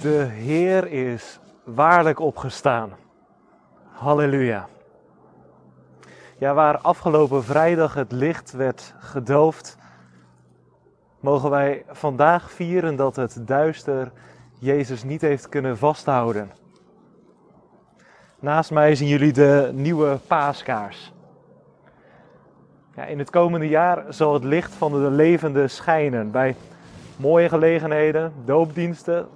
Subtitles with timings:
[0.00, 2.90] De Heer is waarlijk opgestaan.
[3.90, 4.68] Halleluja.
[6.38, 9.78] Ja, waar afgelopen vrijdag het licht werd gedoofd,
[11.20, 14.12] mogen wij vandaag vieren dat het duister
[14.58, 16.50] Jezus niet heeft kunnen vasthouden.
[18.40, 21.12] Naast mij zien jullie de nieuwe paaskaars.
[22.94, 26.56] Ja, in het komende jaar zal het licht van de levende schijnen bij
[27.16, 29.28] mooie gelegenheden, doopdiensten,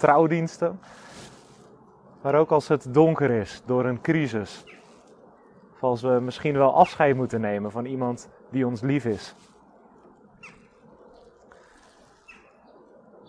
[0.00, 0.80] trouwdiensten.
[2.22, 4.64] Maar ook als het donker is door een crisis.
[5.74, 9.34] Of als we misschien wel afscheid moeten nemen van iemand die ons lief is.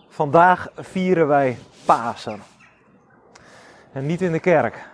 [0.08, 2.40] Vandaag vieren wij Pasen.
[3.92, 4.88] En niet in de kerk.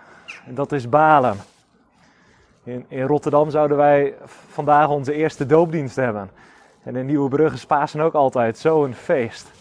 [0.47, 1.37] Dat is Balen.
[2.63, 6.29] In, in Rotterdam zouden wij vandaag onze eerste doopdienst hebben.
[6.83, 9.58] En in Nieuwebrug is Pasen ook altijd zo'n feest.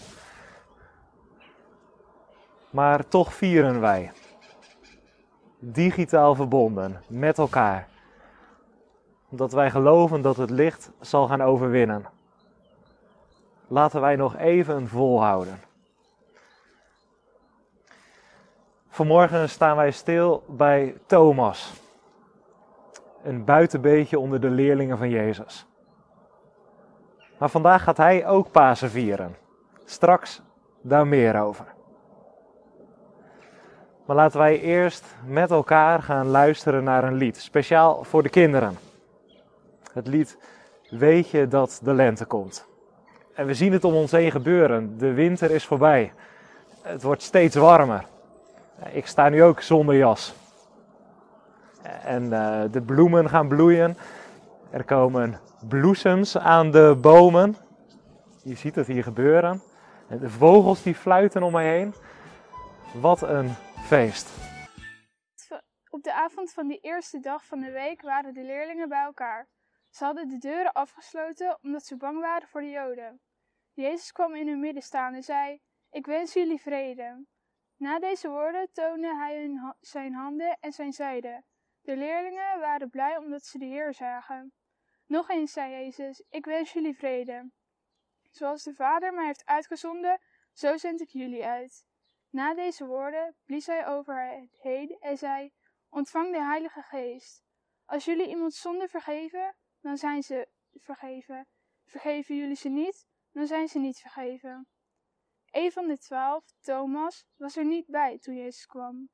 [2.71, 4.13] Maar toch vieren wij.
[5.59, 7.89] Digitaal verbonden met elkaar.
[9.29, 12.07] Omdat wij geloven dat het licht zal gaan overwinnen.
[13.67, 15.61] Laten wij nog even volhouden.
[18.89, 21.73] Vanmorgen staan wij stil bij Thomas.
[23.23, 25.67] Een buitenbeetje onder de leerlingen van Jezus.
[27.39, 29.37] Maar vandaag gaat hij ook Pasen vieren.
[29.85, 30.43] Straks
[30.81, 31.77] daar meer over.
[34.09, 38.79] Maar laten wij eerst met elkaar gaan luisteren naar een lied, speciaal voor de kinderen.
[39.93, 40.39] Het lied
[40.91, 42.67] Weet je dat de lente komt.
[43.35, 44.99] En we zien het om ons heen gebeuren.
[44.99, 46.13] De winter is voorbij.
[46.83, 48.05] Het wordt steeds warmer.
[48.93, 50.35] Ik sta nu ook zonder jas.
[52.03, 53.97] En uh, de bloemen gaan bloeien.
[54.71, 57.57] Er komen bloesems aan de bomen.
[58.43, 59.63] Je ziet het hier gebeuren.
[60.09, 61.95] En de vogels die fluiten om mij heen.
[63.01, 63.51] Wat een
[63.83, 64.29] feest.
[65.91, 69.49] Op de avond van die eerste dag van de week waren de leerlingen bij elkaar.
[69.91, 73.21] Ze hadden de deuren afgesloten omdat ze bang waren voor de Joden.
[73.73, 77.27] Jezus kwam in hun midden staan en zei: Ik wens jullie vrede.
[77.77, 81.45] Na deze woorden toonde hij hun zijn handen en zijn zijde.
[81.81, 84.53] De leerlingen waren blij omdat ze de Heer zagen.
[85.07, 87.51] Nog eens zei Jezus: Ik wens jullie vrede.
[88.31, 90.21] Zoals de Vader mij heeft uitgezonden,
[90.53, 91.88] zo zend ik jullie uit.
[92.31, 95.53] Na deze woorden blies hij over het heen en zei:
[95.89, 97.45] Ontvang de Heilige Geest.
[97.85, 101.47] Als jullie iemand zonde vergeven, dan zijn ze vergeven.
[101.85, 104.67] Vergeven jullie ze niet, dan zijn ze niet vergeven.
[105.51, 109.09] Een van de twaalf, Thomas, was er niet bij toen Jezus kwam.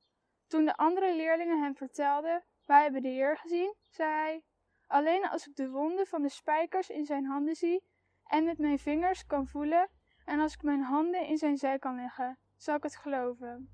[0.46, 4.42] Toen de andere leerlingen hem vertelden: Wij hebben de Heer gezien, zei hij:
[4.86, 7.84] Alleen als ik de wonden van de spijkers in zijn handen zie
[8.24, 9.90] en met mijn vingers kan voelen,
[10.24, 13.68] en als ik mijn handen in zijn zij kan leggen, zal ik het geloven.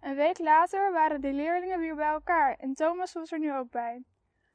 [0.00, 3.70] Een week later waren de leerlingen weer bij elkaar en Thomas was er nu ook
[3.70, 4.04] bij.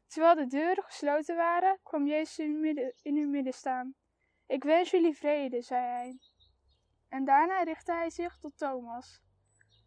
[0.08, 2.40] Terwijl de deuren gesloten waren, kwam Jezus
[3.02, 3.96] in hun midden, staan.
[4.48, 6.20] Ik wens jullie vrede, zei hij.
[7.10, 9.22] En daarna richtte hij zich tot Thomas.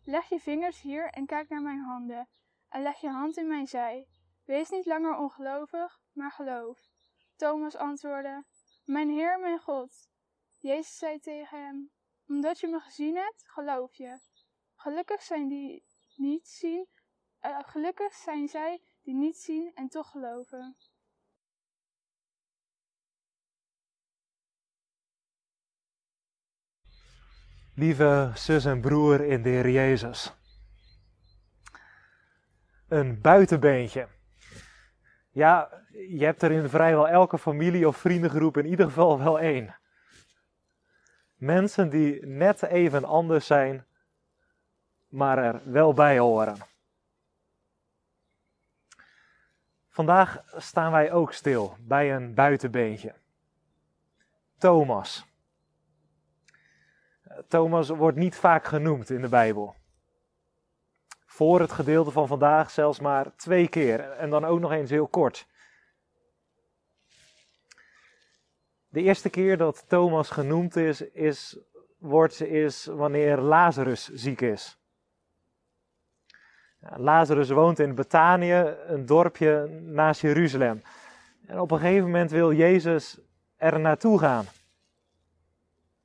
[0.05, 2.29] Leg je vingers hier en kijk naar mijn handen,
[2.69, 4.09] en leg je hand in mijn zij.
[4.45, 6.79] Wees niet langer ongelovig, maar geloof.
[7.37, 8.45] Thomas antwoordde:
[8.85, 10.09] Mijn Heer, mijn God.
[10.59, 11.91] Jezus zei tegen hem:
[12.29, 14.19] Omdat je me gezien hebt, geloof je.
[14.77, 15.85] Gelukkig zijn die
[16.17, 16.87] niet zien,
[17.43, 20.77] uh, gelukkig zijn zij die niet zien en toch geloven.
[27.75, 30.35] Lieve zus en broer in de Heer Jezus.
[32.89, 34.09] Een buitenbeentje.
[35.31, 39.77] Ja, je hebt er in vrijwel elke familie of vriendengroep in ieder geval wel één.
[41.37, 43.87] Mensen die net even anders zijn,
[45.09, 46.57] maar er wel bij horen.
[49.89, 53.15] Vandaag staan wij ook stil bij een buitenbeentje.
[54.59, 55.27] Thomas.
[57.49, 59.75] Thomas wordt niet vaak genoemd in de Bijbel.
[61.27, 65.09] Voor het gedeelte van vandaag zelfs maar twee keer en dan ook nog eens heel
[65.09, 65.47] kort.
[68.97, 71.59] De eerste keer dat Thomas genoemd is, is,
[71.99, 74.79] wordt, is wanneer Lazarus ziek is.
[76.81, 80.83] Lazarus woont in Betanië, een dorpje naast Jeruzalem.
[81.47, 83.19] En op een gegeven moment wil Jezus
[83.57, 84.45] er naartoe gaan.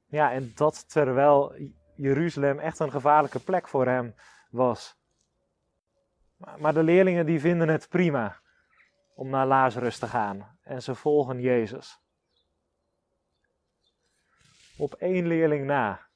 [0.05, 1.55] Ja, en dat terwijl
[1.95, 4.15] Jeruzalem echt een gevaarlijke plek voor hem
[4.49, 4.95] was.
[6.57, 8.39] Maar de leerlingen die vinden het prima
[9.15, 12.00] om naar Lazarus te gaan en ze volgen Jezus.
[14.81, 16.07] Op één leerling na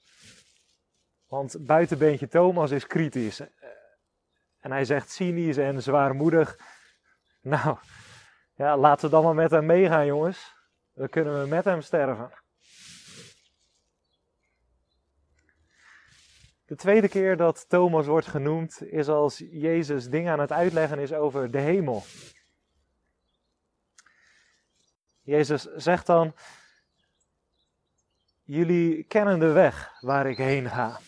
[1.28, 3.40] Want buitenbeentje Thomas is kritisch.
[4.60, 6.60] En hij zegt cynisch en zwaarmoedig.
[7.42, 7.78] Nou,
[8.56, 10.56] ja, laten we dan maar met hem meegaan, jongens.
[10.94, 12.32] Dan kunnen we met hem sterven.
[16.66, 21.14] De tweede keer dat Thomas wordt genoemd is als Jezus dingen aan het uitleggen is
[21.14, 22.04] over de hemel.
[25.22, 26.34] Jezus zegt dan:
[28.45, 31.00] Jullie kennen de weg waar ik heen ga.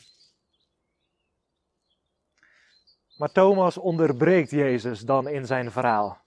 [3.18, 6.22] Maar Thomas onderbreekt Jezus dan in zijn verhaal.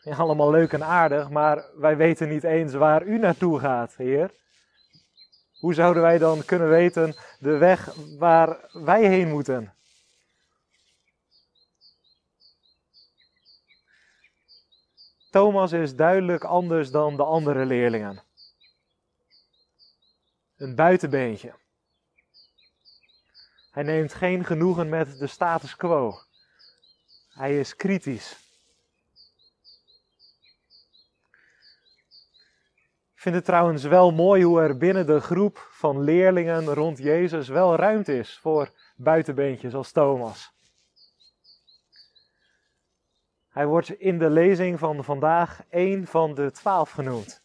[0.00, 4.34] Ja, allemaal leuk en aardig, maar wij weten niet eens waar u naartoe gaat, Heer.
[5.58, 9.74] Hoe zouden wij dan kunnen weten de weg waar wij heen moeten?
[15.30, 18.22] Thomas is duidelijk anders dan de andere leerlingen.
[20.64, 21.54] Een buitenbeentje.
[23.70, 26.18] Hij neemt geen genoegen met de status quo.
[27.28, 28.32] Hij is kritisch.
[33.14, 37.48] Ik vind het trouwens wel mooi hoe er binnen de groep van leerlingen rond Jezus
[37.48, 40.52] wel ruimte is voor buitenbeentjes als Thomas.
[43.48, 47.43] Hij wordt in de lezing van vandaag één van de twaalf genoemd.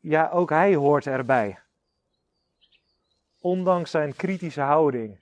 [0.00, 1.58] Ja, ook hij hoort erbij
[3.40, 5.20] ondanks zijn kritische houding.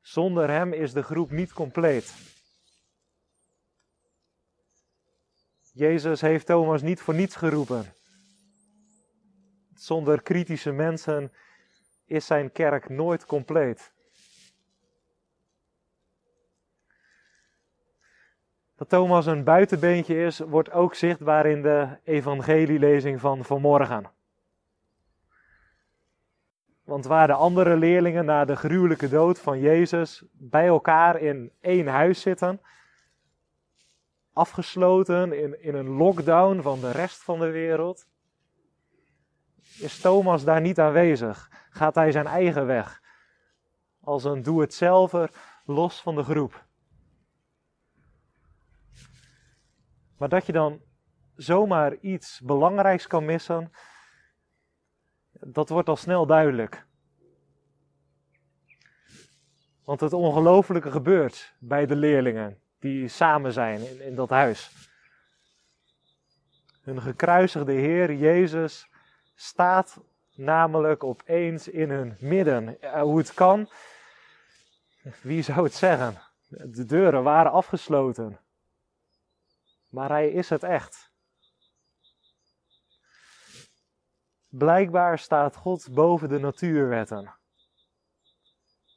[0.00, 2.14] Zonder hem is de groep niet compleet.
[5.72, 7.94] Jezus heeft Thomas niet voor niets geroepen.
[9.74, 11.32] Zonder kritische mensen
[12.04, 13.92] is zijn kerk nooit compleet.
[18.76, 24.10] Dat Thomas een buitenbeentje is, wordt ook zichtbaar in de evangelielezing van vanmorgen.
[26.84, 31.86] Want waar de andere leerlingen na de gruwelijke dood van Jezus bij elkaar in één
[31.86, 32.60] huis zitten,
[34.32, 38.06] afgesloten in, in een lockdown van de rest van de wereld,
[39.78, 41.50] is Thomas daar niet aanwezig.
[41.70, 43.02] Gaat hij zijn eigen weg,
[44.00, 45.30] als een doe-het-zelver,
[45.64, 46.65] los van de groep.
[50.16, 50.80] Maar dat je dan
[51.34, 53.72] zomaar iets belangrijks kan missen,
[55.40, 56.86] dat wordt al snel duidelijk.
[59.84, 64.70] Want het ongelofelijke gebeurt bij de leerlingen die samen zijn in, dat huis.
[66.82, 68.88] Hun gekruisigde Heer Jezus
[69.34, 70.00] staat
[70.34, 72.78] namelijk opeens in hun midden.
[73.00, 73.70] Hoe het kan,
[75.22, 76.14] wie zou het zeggen?
[76.48, 78.38] De deuren waren afgesloten.
[79.96, 81.12] Maar hij is het echt.
[84.48, 87.34] Blijkbaar staat God boven de natuurwetten.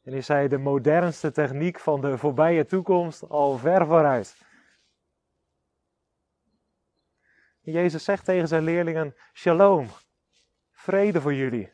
[0.04, 4.38] En is hij de modernste techniek van de voorbije toekomst al ver vooruit.
[7.60, 9.88] Jezus zegt tegen zijn leerlingen: Shalom,
[10.72, 11.74] vrede voor jullie.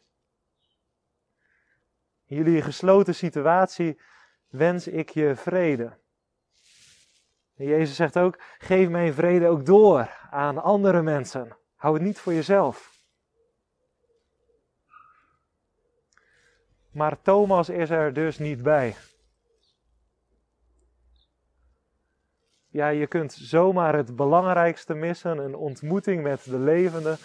[2.26, 4.02] In jullie gesloten situatie
[4.48, 6.04] wens ik je vrede.
[7.56, 11.58] Jezus zegt ook: geef mijn vrede ook door aan andere mensen.
[11.76, 12.94] Hou het niet voor jezelf.
[16.92, 18.96] Maar Thomas is er dus niet bij.
[22.68, 27.18] Ja, je kunt zomaar het belangrijkste missen, een ontmoeting met de levende,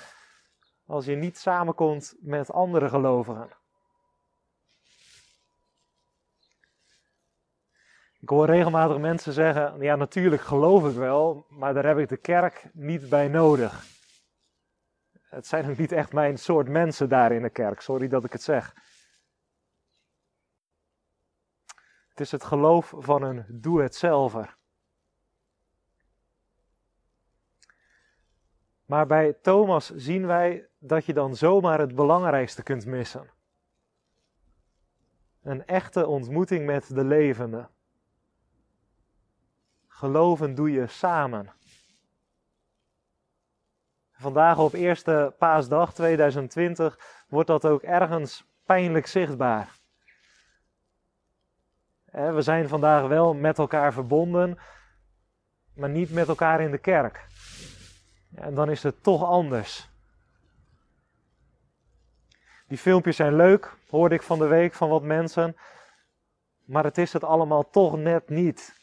[0.87, 3.60] als je niet samenkomt met andere gelovigen.
[8.21, 12.17] Ik hoor regelmatig mensen zeggen: Ja, natuurlijk geloof ik wel, maar daar heb ik de
[12.17, 13.85] kerk niet bij nodig.
[15.23, 18.33] Het zijn ook niet echt mijn soort mensen daar in de kerk, sorry dat ik
[18.33, 18.75] het zeg.
[22.09, 24.57] Het is het geloof van een doe-het-zelver.
[28.85, 33.31] Maar bij Thomas zien wij dat je dan zomaar het belangrijkste kunt missen.
[35.43, 37.69] Een echte ontmoeting met de levende.
[40.01, 41.53] Geloven doe je samen.
[44.13, 49.79] Vandaag op eerste paasdag 2020 wordt dat ook ergens pijnlijk zichtbaar.
[52.05, 54.59] We zijn vandaag wel met elkaar verbonden,
[55.75, 57.27] maar niet met elkaar in de kerk.
[58.35, 59.89] En dan is het toch anders.
[62.67, 65.57] Die filmpjes zijn leuk, hoorde ik van de week van wat mensen.
[66.65, 68.80] Maar het is het allemaal toch net niet.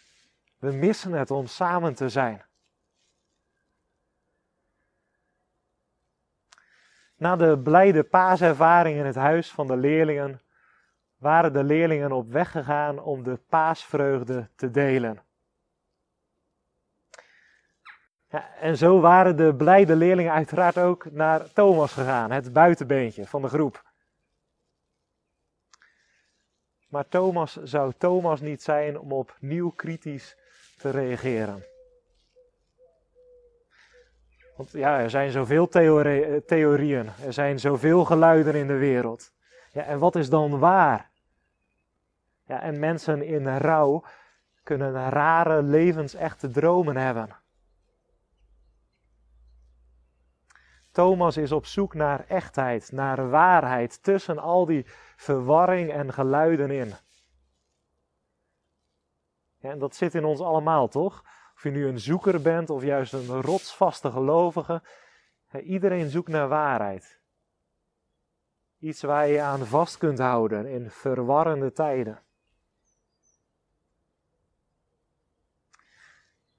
[0.58, 2.46] We missen het om samen te zijn.
[7.16, 10.42] Na de blijde paaservaring in het huis van de leerlingen
[11.18, 15.22] waren de leerlingen op weg gegaan om de paasvreugde te delen.
[18.30, 23.42] Ja, en zo waren de blijde leerlingen uiteraard ook naar Thomas gegaan, het buitenbeentje van
[23.42, 23.86] de groep.
[26.88, 30.38] Maar Thomas zou Thomas niet zijn om opnieuw kritisch
[30.78, 31.64] te reageren.
[34.56, 35.68] Want ja, er zijn zoveel
[36.46, 39.32] theorieën, er zijn zoveel geluiden in de wereld.
[39.72, 41.10] Ja, en wat is dan waar?
[42.46, 44.04] Ja, en mensen in rouw
[44.64, 47.30] kunnen rare levensechte dromen hebben.
[50.92, 56.94] Thomas is op zoek naar echtheid, naar waarheid tussen al die verwarring en geluiden in.
[59.60, 61.24] En dat zit in ons allemaal, toch?
[61.56, 64.82] Of je nu een zoeker bent of juist een rotsvaste gelovige.
[65.64, 67.20] iedereen zoekt naar waarheid.
[68.80, 72.22] Iets waar je aan vast kunt houden in verwarrende tijden.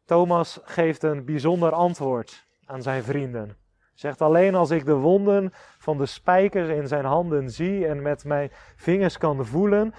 [0.05, 3.57] Thomas geeft een bijzonder antwoord aan zijn vrienden.
[3.95, 8.25] Zegt alleen als ik de wonden van de spijkers in zijn handen zie en met
[8.25, 9.95] mijn vingers kan voelen,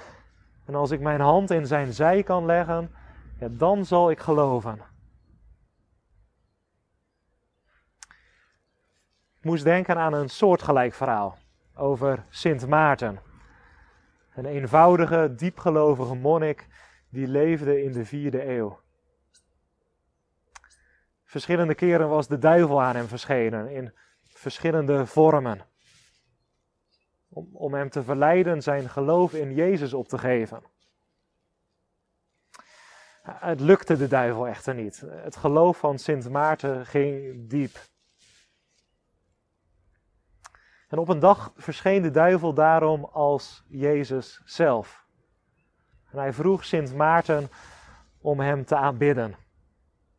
[0.69, 2.91] en als ik mijn hand in zijn zij kan leggen,
[3.49, 4.81] dan zal ik geloven.
[9.37, 11.37] Ik moest denken aan een soortgelijk verhaal
[11.75, 13.19] over Sint Maarten.
[14.35, 16.67] Een eenvoudige, diepgelovige monnik
[17.09, 18.79] die leefde in de vierde eeuw.
[21.23, 25.65] Verschillende keren was de duivel aan hem verschenen in verschillende vormen.
[27.29, 30.63] Om, hem te verleiden zijn geloof in Jezus op te geven.
[33.21, 35.03] Het lukte de duivel echter niet.
[35.07, 37.77] Het geloof van Sint Maarten ging diep.
[40.87, 45.05] En op een dag verscheen de duivel daarom als Jezus zelf.
[46.11, 47.49] En hij vroeg Sint Maarten
[48.21, 49.35] om hem te aanbidden.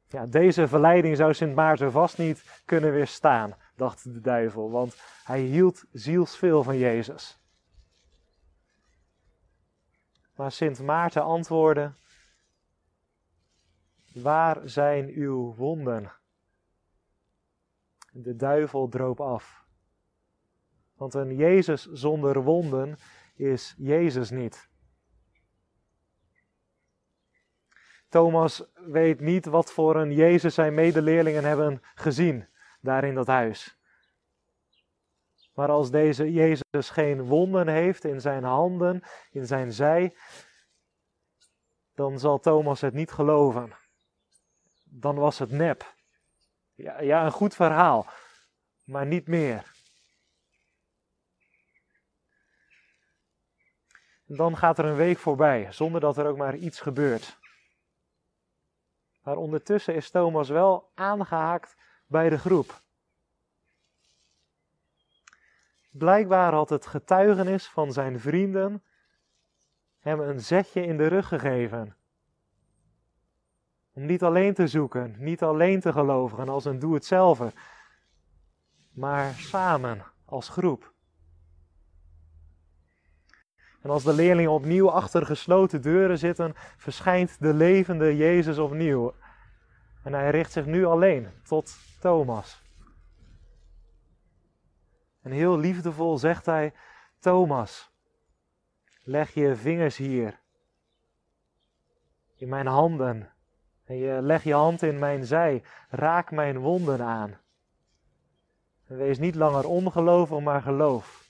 [0.08, 5.40] Ja, deze verleiding zou Sint Maarten vast niet kunnen weerstaan, dacht de duivel, want hij
[5.40, 7.40] hield zielsveel van Jezus.
[10.34, 11.92] Maar Sint Maarten antwoordde:
[14.12, 16.12] Waar zijn uw wonden?
[18.12, 19.64] De duivel droop af.
[20.94, 22.98] Want een Jezus zonder wonden
[23.34, 24.68] is Jezus niet.
[28.08, 32.49] Thomas weet niet wat voor een Jezus zijn medeleerlingen hebben gezien
[32.80, 33.78] daar in dat huis.
[35.54, 40.16] Maar als deze Jezus geen wonden heeft in zijn handen, in zijn zij,
[41.94, 43.72] dan zal Thomas het niet geloven.
[44.84, 45.94] Dan was het nep.
[46.74, 48.06] Ja, ja een goed verhaal,
[48.84, 49.78] maar niet meer.
[54.36, 57.38] dan gaat er een week voorbij, zonder dat er ook maar iets gebeurt.
[59.22, 61.76] Maar ondertussen is Thomas wel aangehaakt
[62.10, 62.82] bij de groep.
[65.90, 68.82] Blijkbaar had het getuigenis van zijn vrienden
[69.98, 71.96] hem een zetje in de rug gegeven.
[73.92, 77.52] Om niet alleen te zoeken, niet alleen te geloven als een doe-het-zelver,
[78.90, 80.92] maar samen als groep.
[83.80, 89.14] En als de leerlingen opnieuw achter gesloten deuren zitten, verschijnt de levende Jezus opnieuw.
[90.02, 92.62] En hij richt zich nu alleen tot Thomas.
[95.22, 96.72] En heel liefdevol zegt hij:
[97.18, 97.90] Thomas,
[99.02, 100.40] leg je vingers hier
[102.40, 103.32] in mijn handen.
[103.84, 105.62] En je leg je hand in mijn zij.
[105.88, 107.38] Raak mijn wonden aan.
[108.86, 111.28] Wees niet langer ongelovig, maar geloof.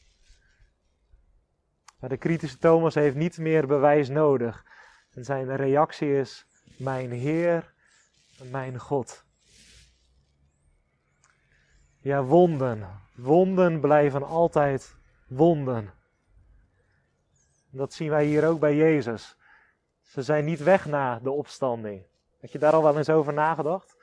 [1.99, 4.65] Maar de kritische Thomas heeft niet meer bewijs nodig.
[5.11, 6.47] En zijn reactie is:
[6.79, 7.73] Mijn Heer,
[8.45, 9.25] mijn God.
[11.99, 13.01] Ja, wonden.
[13.15, 14.95] Wonden blijven altijd
[15.29, 15.95] wonden.
[17.71, 19.37] Dat zien wij hier ook bij Jezus.
[20.03, 22.03] Ze zijn niet weg na de opstanding.
[22.39, 23.97] Heb je daar al wel eens over nagedacht?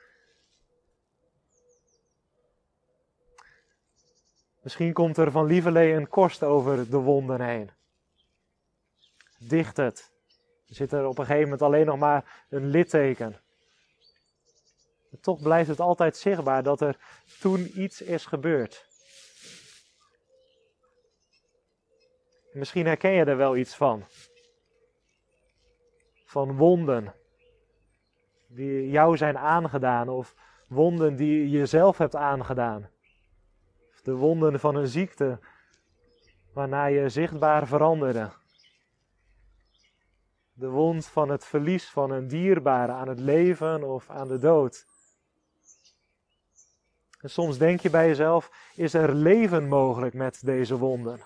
[4.62, 7.70] Misschien komt er van Lieverlee een korst over de wonden heen
[9.38, 10.12] dicht het.
[10.68, 13.36] Er zit er op een gegeven moment alleen nog maar een litteken.
[15.20, 16.98] Toch blijft het altijd zichtbaar dat er
[17.40, 18.86] toen iets is gebeurd.
[22.52, 24.04] Misschien herken je er wel iets van.
[26.24, 27.14] Van wonden
[28.46, 30.34] die jou zijn aangedaan of
[30.68, 32.90] wonden die je jezelf hebt aangedaan.
[34.02, 35.38] De wonden van een ziekte
[36.52, 38.30] waarna je zichtbaar veranderde.
[40.52, 44.86] De wond van het verlies van een dierbare aan het leven of aan de dood.
[47.28, 51.20] Soms denk je bij jezelf: is er leven mogelijk met deze wonden?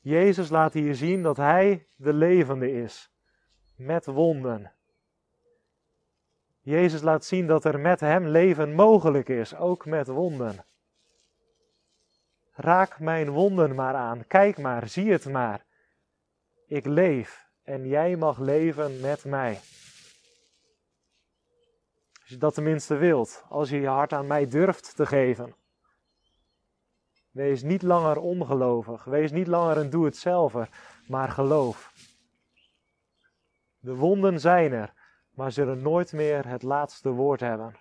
[0.00, 3.10] Jezus laat hier zien dat Hij de levende is,
[3.76, 4.72] met wonden.
[6.60, 10.64] Jezus laat zien dat er met Hem leven mogelijk is, ook met wonden.
[12.52, 15.64] Raak mijn wonden maar aan, kijk maar, zie het maar.
[16.66, 19.60] Ik leef en jij mag leven met mij.
[22.28, 25.54] Als je dat tenminste wilt, als je je hart aan mij durft te geven.
[27.30, 29.04] Wees niet langer ongelovig.
[29.04, 30.68] Wees niet langer een doe-het-zelver,
[31.06, 31.92] maar geloof.
[33.78, 34.92] De wonden zijn er,
[35.30, 37.76] maar zullen nooit meer het laatste woord hebben.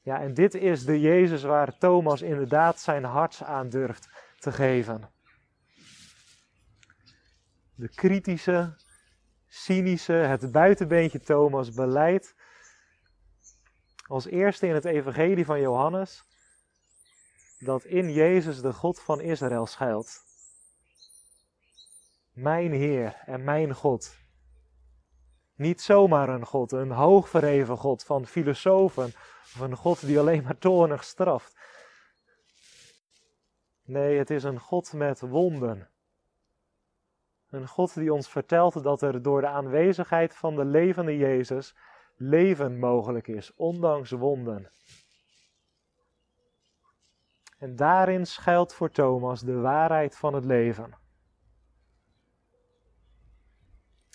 [0.00, 5.10] Ja, en dit is de Jezus waar Thomas inderdaad zijn hart aan durft te geven.
[7.74, 8.76] De kritische,
[9.52, 12.34] cynische, het buitenbeentje Thomas beleidt
[14.06, 16.24] als eerste in het evangelie van Johannes
[17.58, 20.24] dat in Jezus de God van Israël schuilt.
[22.32, 24.16] Mijn Heer en mijn God.
[25.54, 29.14] Niet zomaar een God, een hoogverheven God van filosofen
[29.54, 31.56] of een God die alleen maar toornig straft.
[33.82, 35.91] Nee, het is een God met wonden.
[37.52, 41.76] Een God die ons vertelt dat er door de aanwezigheid van de levende Jezus
[42.16, 44.70] leven mogelijk is, ondanks wonden.
[47.58, 50.98] En daarin schuilt voor Thomas de waarheid van het leven.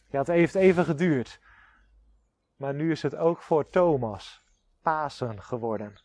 [0.10, 1.40] Ja, het heeft even geduurd.
[2.56, 4.44] Maar nu is het ook voor Thomas
[4.82, 5.96] Pasen geworden.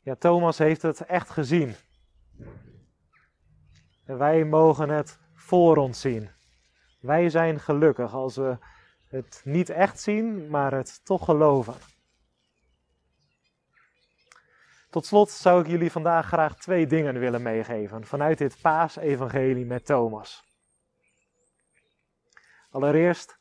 [0.00, 1.74] Ja, Thomas heeft het echt gezien.
[4.08, 6.30] En wij mogen het voor ons zien.
[7.00, 8.58] Wij zijn gelukkig als we
[9.08, 11.74] het niet echt zien, maar het toch geloven.
[14.90, 19.86] Tot slot zou ik jullie vandaag graag twee dingen willen meegeven vanuit dit paasevangelie met
[19.86, 20.44] Thomas.
[22.70, 23.38] Allereerst,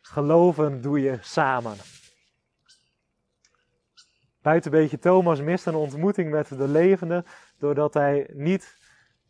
[0.00, 1.76] geloven doe je samen.
[4.42, 7.24] Buiten beetje Thomas mist een ontmoeting met de levende
[7.58, 8.82] doordat hij niet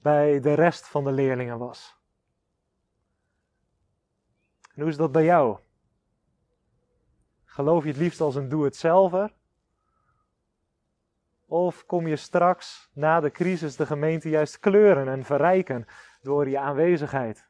[0.05, 1.99] bij de rest van de leerlingen was.
[4.75, 5.59] Hoe is dat bij jou?
[7.45, 9.35] Geloof je het liefst als een doe-het-zelver?
[11.47, 15.87] Of kom je straks na de crisis de gemeente juist kleuren en verrijken
[16.23, 17.49] door je aanwezigheid?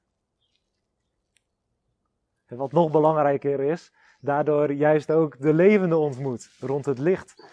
[2.47, 7.45] En wat nog belangrijker is, daardoor juist ook de levende ontmoet rond het licht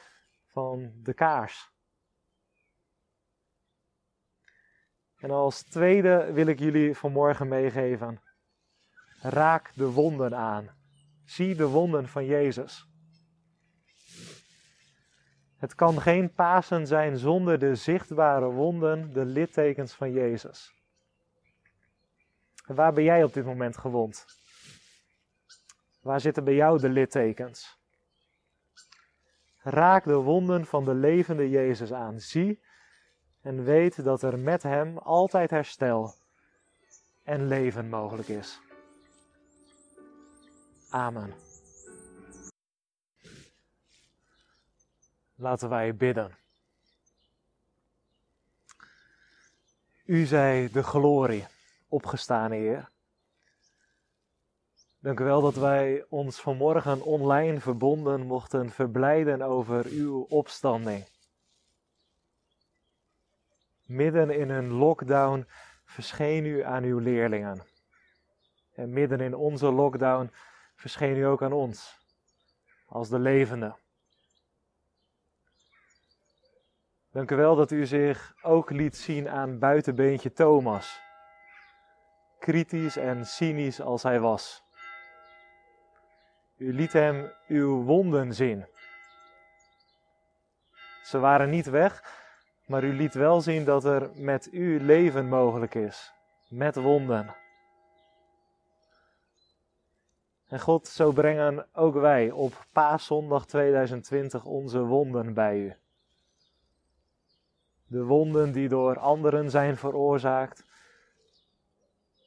[0.45, 1.70] van de kaars.
[5.21, 8.21] En als tweede wil ik jullie vanmorgen meegeven:
[9.21, 10.69] raak de wonden aan.
[11.25, 12.89] Zie de wonden van Jezus.
[15.57, 20.73] Het kan geen Pasen zijn zonder de zichtbare wonden, de littekens van Jezus.
[22.65, 24.25] Waar ben jij op dit moment gewond?
[26.01, 27.79] Waar zitten bij jou de littekens?
[29.57, 32.19] Raak de wonden van de levende Jezus aan.
[32.19, 32.61] Zie
[33.41, 36.13] en weet dat er met Hem altijd herstel
[37.23, 38.59] en leven mogelijk is.
[40.89, 41.33] Amen.
[45.35, 46.35] Laten wij bidden.
[50.05, 51.47] U zij de glorie,
[51.87, 52.89] opgestaan Heer.
[54.99, 61.05] Dank u wel dat wij ons vanmorgen online verbonden mochten verblijden over uw opstanding.
[63.91, 65.47] Midden in een lockdown
[65.85, 67.61] verscheen u aan uw leerlingen.
[68.73, 70.31] En midden in onze lockdown
[70.75, 71.99] verscheen u ook aan ons,
[72.85, 73.75] als de levende.
[77.11, 81.01] Dank u wel dat u zich ook liet zien aan buitenbeentje Thomas.
[82.39, 84.63] Kritisch en cynisch als hij was.
[86.57, 88.67] U liet hem uw wonden zien.
[91.03, 92.20] Ze waren niet weg,
[92.71, 96.13] maar u liet wel zien dat er met u leven mogelijk is.
[96.49, 97.35] Met wonden.
[100.47, 105.75] En God, zo brengen ook wij op Paaszondag 2020 onze wonden bij u
[107.91, 110.65] de wonden die door anderen zijn veroorzaakt,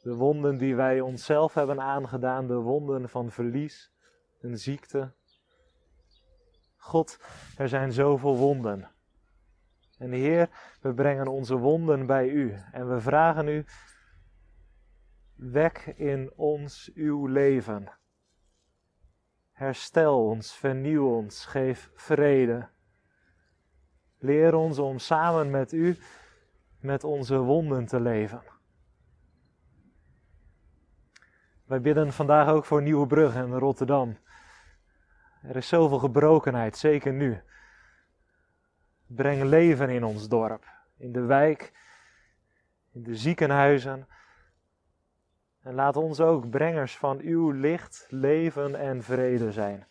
[0.02, 3.92] De wonden die wij onszelf hebben aangedaan, de wonden van verlies
[4.40, 5.12] en ziekte.
[6.76, 7.18] God,
[7.56, 8.93] er zijn zoveel wonden.
[10.04, 10.48] En Heer,
[10.80, 13.64] we brengen onze wonden bij U en we vragen U,
[15.34, 17.92] wek in ons uw leven.
[19.52, 22.68] Herstel ons, vernieuw ons, geef vrede.
[24.18, 25.96] Leer ons om samen met U
[26.80, 28.42] met onze wonden te leven.
[31.64, 34.18] Wij bidden vandaag ook voor Nieuwebrug en Rotterdam.
[35.42, 37.42] Er is zoveel gebrokenheid, zeker nu.
[39.06, 40.64] Breng leven in ons dorp,
[40.96, 41.72] in de wijk,
[42.92, 44.08] in de ziekenhuizen.
[45.62, 49.86] En laat ons ook brengers van uw licht, leven en vrede zijn.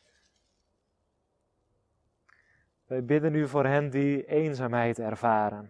[2.86, 5.70] Wij bidden u voor hen die eenzaamheid ervaren.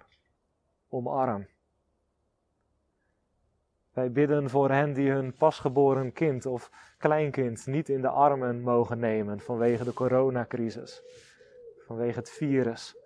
[0.88, 1.48] Omarm.
[3.94, 9.00] Wij bidden voor hen die hun pasgeboren kind of kleinkind niet in de armen mogen
[9.00, 11.04] nemen vanwege de coronacrisis,
[11.86, 13.03] vanwege het virus.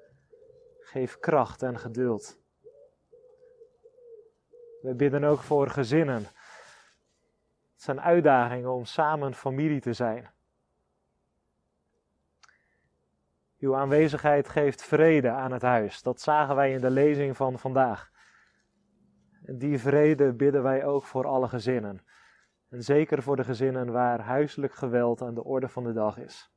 [0.88, 2.40] Geef kracht en geduld.
[4.82, 6.24] Wij bidden ook voor gezinnen.
[7.74, 10.30] Het zijn uitdagingen om samen familie te zijn.
[13.60, 16.02] Uw aanwezigheid geeft vrede aan het huis.
[16.02, 18.12] Dat zagen wij in de lezing van vandaag.
[19.44, 22.06] En die vrede bidden wij ook voor alle gezinnen.
[22.70, 26.52] En zeker voor de gezinnen waar huiselijk geweld aan de orde van de dag is.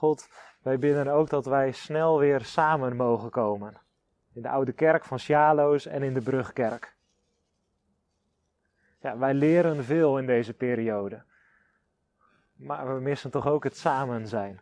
[0.00, 0.28] God,
[0.62, 3.80] wij bidden ook dat wij snel weer samen mogen komen.
[4.32, 6.96] In de oude kerk van Sjaloos en in de Brugkerk.
[9.00, 11.22] Ja, wij leren veel in deze periode.
[12.52, 14.60] Maar we missen toch ook het samen zijn.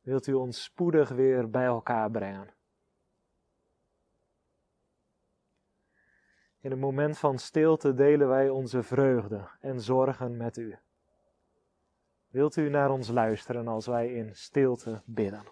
[0.00, 2.54] Wilt u ons spoedig weer bij elkaar brengen?
[6.60, 10.78] In een moment van stilte delen wij onze vreugde en zorgen met u.
[12.32, 15.44] Wilt u naar ons luisteren als wij in stilte bidden?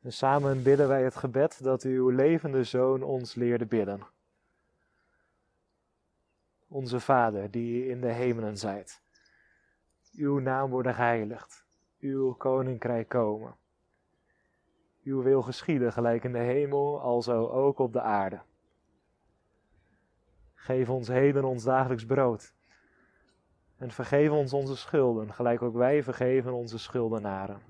[0.00, 4.00] En samen bidden wij het gebed dat uw levende Zoon ons leerde bidden.
[6.68, 9.03] Onze Vader, die in de hemelen zijt.
[10.16, 11.64] Uw naam worden geheiligd.
[12.00, 13.56] Uw koninkrijk komen.
[15.02, 18.40] Uw wil geschieden gelijk in de hemel, alzo ook op de aarde.
[20.54, 22.54] Geef ons heden ons dagelijks brood.
[23.76, 27.60] En vergeef ons onze schulden, gelijk ook wij vergeven onze schuldenaren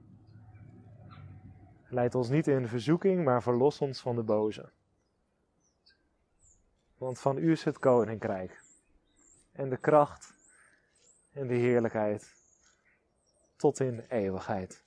[1.95, 4.71] Leid ons niet in verzoeking, maar verlos ons van de boze.
[6.99, 8.63] Want van u is het koninkrijk
[9.53, 10.34] en de kracht
[11.35, 12.35] en de heerlijkheid
[13.57, 14.85] tot in eeuwigheid.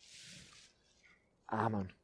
[1.45, 1.96] Amen.